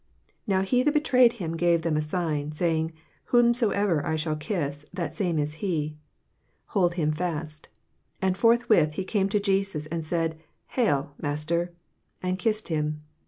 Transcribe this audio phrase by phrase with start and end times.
[0.47, 2.91] _—Now he that betrayed him gave them a sign, saying
[3.25, 5.95] Whomsoever I shall kiss, that same is he;
[6.69, 7.69] hold him fast,
[8.19, 11.71] and forthwith he came to Jesus, and said, Hail, Master;
[12.19, 12.97] and kissed him.